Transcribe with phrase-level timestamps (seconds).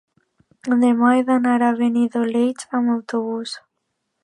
[0.83, 3.57] Demà he d'anar a Benidoleig amb autobús.